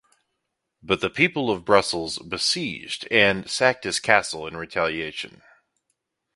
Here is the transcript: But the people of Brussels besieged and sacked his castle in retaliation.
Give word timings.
But 0.81 0.99
the 1.01 1.11
people 1.11 1.51
of 1.51 1.63
Brussels 1.63 2.17
besieged 2.17 3.07
and 3.11 3.47
sacked 3.47 3.83
his 3.83 3.99
castle 3.99 4.47
in 4.47 4.57
retaliation. 4.57 5.43